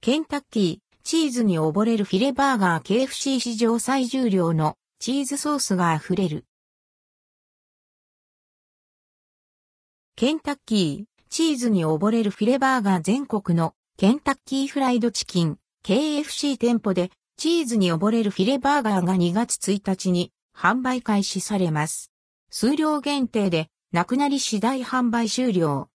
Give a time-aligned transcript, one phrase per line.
[0.00, 6.44] ケンタッキー、チーズに溺れるフィレバーガー KFC 史上最重量のチーズソースが溢れる。
[10.14, 22.12] ケンタッキー、チーズに溺れるフィレバーガー全国のケンタッキーフライドチキン、KFC 店舗でチーズに溺れるフィレバーガーが2月1日に販売開始されます。
[22.50, 25.88] 数量限定でなくなり次第販売終了。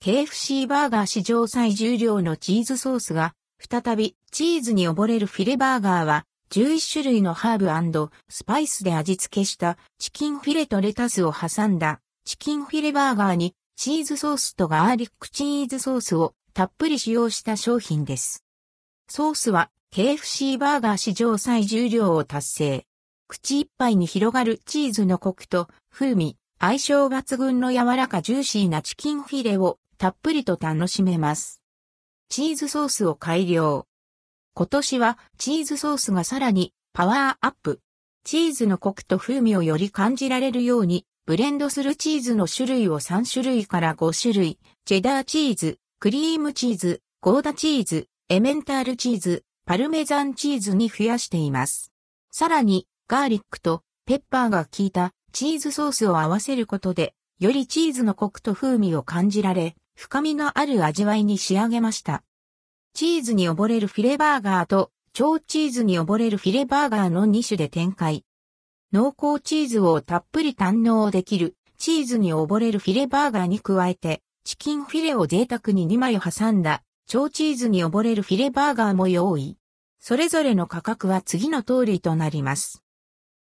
[0.00, 18.44] KFC バーガー史上最重量のチーズソースが再びチーズに溺れるフィレバーガーは11種類のハーブスパイスで味付けしたチキンフィレとレタスを挟んだチキンフィレバーガーにチーズソースとガーリックチーズソースをたっぷり使用した商品です。
[19.10, 22.84] ソースは KFC バーガー史上最重量を達成。
[23.26, 31.62] 口いっぱいに広がるチーズのコクと風味、相性抜群の柔らかジューシーなチキンフィレをたっぷりと楽しめます。
[32.28, 33.86] チーズソースを改良。
[34.54, 37.80] 今年はチーズソースがさらにパワーアップ。
[38.24, 51.92] チーズのコクと風味をより感じられるようにブレンドするチーズの種類を3種類から5種類、チェダーチーズ、クリームチーズ、ゴーダチーズ、エメンタールチーズ、パルメザンチーズに増やしています。
[52.32, 62.22] さらに、ガーリックとペッパーが効いたチーズソースを合わせることで、よりチーズのコクと風味を感じられ、深みのある味わいに仕上げました。
[62.94, 68.24] チーズに溺れるフィレバーガーと超チーズに溺れるフィレバーガーの2種で展開。
[68.92, 79.58] 濃厚チーズをたっぷり堪能できるチーズに溺れるフィレバーガーに加えて、チキンフィレを贅沢に2枚挟んだ超チーズに溺れるフィレバーガーも用意。
[80.00, 82.82] それぞれの価格は次の通りとなります。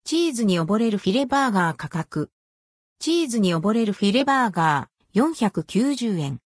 [0.07, 2.29] チーズに溺れるフィレバーガー価格。
[2.99, 6.41] チーズに溺れるフィレバーガー490円。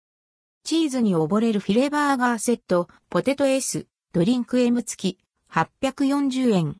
[0.63, 5.19] チーズに溺れるフィレバーガーセット、ポテト S、ドリンク M 付き
[5.51, 6.77] 840円。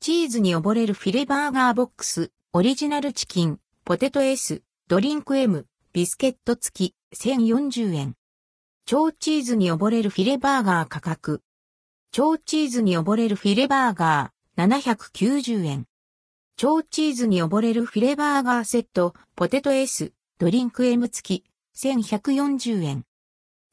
[0.00, 8.16] チーズに溺れるフィレバーガーボックス、オリジナルチキン、ポテト S、ドリンク M、ビスケット付き1040円。
[8.84, 11.40] 超チーズに溺れるフィレバーガー価格。
[12.10, 15.86] 超チーズに溺れるフィレバーガー790円。
[16.62, 21.44] 超チーズに溺れるフィレバーガーセット、ポテト S、ドリンク M 付き
[21.74, 23.06] 1140円。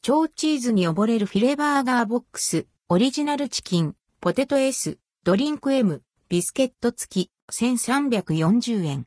[0.01, 9.05] 超チーズに溺れるフィレバーガーボックス、オリジナルチキン、ポテト S、ドリンク M、ビスケット付き1340円。